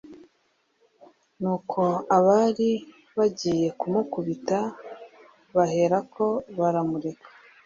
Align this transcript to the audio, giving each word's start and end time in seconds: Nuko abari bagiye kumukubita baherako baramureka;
Nuko 1.39 1.81
abari 2.17 2.71
bagiye 3.17 3.67
kumukubita 3.79 4.59
baherako 5.55 6.25
baramureka; 6.59 7.27